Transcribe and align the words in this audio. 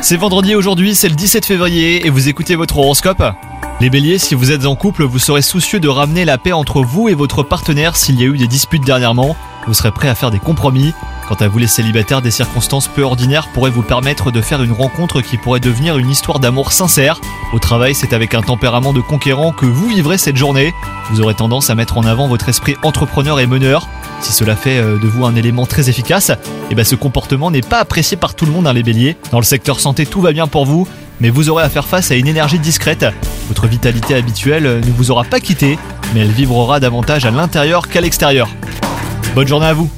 C'est 0.00 0.16
vendredi 0.16 0.54
aujourd'hui, 0.54 0.94
c'est 0.94 1.08
le 1.08 1.16
17 1.16 1.44
février 1.44 2.06
et 2.06 2.10
vous 2.10 2.28
écoutez 2.28 2.54
votre 2.54 2.78
horoscope 2.78 3.24
Les 3.80 3.90
béliers, 3.90 4.18
si 4.18 4.36
vous 4.36 4.52
êtes 4.52 4.66
en 4.66 4.76
couple, 4.76 5.02
vous 5.02 5.18
serez 5.18 5.42
soucieux 5.42 5.80
de 5.80 5.88
ramener 5.88 6.24
la 6.24 6.38
paix 6.38 6.52
entre 6.52 6.82
vous 6.82 7.08
et 7.08 7.14
votre 7.14 7.42
partenaire 7.42 7.96
s'il 7.96 8.20
y 8.20 8.22
a 8.22 8.26
eu 8.26 8.38
des 8.38 8.46
disputes 8.46 8.84
dernièrement. 8.84 9.34
Vous 9.66 9.74
serez 9.74 9.90
prêt 9.90 10.08
à 10.08 10.14
faire 10.14 10.30
des 10.30 10.38
compromis. 10.38 10.94
Quant 11.26 11.34
à 11.34 11.48
vous 11.48 11.58
les 11.58 11.66
célibataires, 11.66 12.22
des 12.22 12.30
circonstances 12.30 12.86
peu 12.86 13.02
ordinaires 13.02 13.48
pourraient 13.52 13.72
vous 13.72 13.82
permettre 13.82 14.30
de 14.30 14.40
faire 14.40 14.62
une 14.62 14.72
rencontre 14.72 15.22
qui 15.22 15.38
pourrait 15.38 15.58
devenir 15.58 15.98
une 15.98 16.10
histoire 16.10 16.38
d'amour 16.38 16.70
sincère. 16.72 17.20
Au 17.52 17.58
travail, 17.58 17.96
c'est 17.96 18.12
avec 18.12 18.32
un 18.32 18.42
tempérament 18.42 18.92
de 18.92 19.00
conquérant 19.00 19.50
que 19.50 19.66
vous 19.66 19.88
vivrez 19.88 20.18
cette 20.18 20.36
journée. 20.36 20.72
Vous 21.10 21.20
aurez 21.20 21.34
tendance 21.34 21.68
à 21.68 21.74
mettre 21.74 21.98
en 21.98 22.04
avant 22.04 22.28
votre 22.28 22.48
esprit 22.48 22.76
entrepreneur 22.84 23.40
et 23.40 23.48
meneur. 23.48 23.88
Si 24.28 24.34
cela 24.34 24.56
fait 24.56 24.76
euh, 24.76 24.98
de 24.98 25.06
vous 25.06 25.24
un 25.24 25.34
élément 25.36 25.64
très 25.64 25.88
efficace, 25.88 26.32
et 26.70 26.74
ben 26.74 26.84
ce 26.84 26.94
comportement 26.94 27.50
n'est 27.50 27.62
pas 27.62 27.78
apprécié 27.78 28.18
par 28.18 28.34
tout 28.34 28.44
le 28.44 28.52
monde, 28.52 28.66
hein, 28.66 28.74
les 28.74 28.82
béliers. 28.82 29.16
Dans 29.32 29.38
le 29.38 29.44
secteur 29.44 29.80
santé, 29.80 30.04
tout 30.04 30.20
va 30.20 30.32
bien 30.32 30.46
pour 30.46 30.66
vous, 30.66 30.86
mais 31.18 31.30
vous 31.30 31.48
aurez 31.48 31.64
à 31.64 31.70
faire 31.70 31.86
face 31.86 32.10
à 32.10 32.14
une 32.14 32.26
énergie 32.26 32.58
discrète. 32.58 33.06
Votre 33.48 33.66
vitalité 33.66 34.14
habituelle 34.14 34.66
euh, 34.66 34.80
ne 34.82 34.92
vous 34.92 35.10
aura 35.10 35.24
pas 35.24 35.40
quitté, 35.40 35.78
mais 36.12 36.20
elle 36.20 36.30
vibrera 36.30 36.78
davantage 36.78 37.24
à 37.24 37.30
l'intérieur 37.30 37.88
qu'à 37.88 38.02
l'extérieur. 38.02 38.50
Bonne 39.34 39.48
journée 39.48 39.68
à 39.68 39.72
vous 39.72 39.90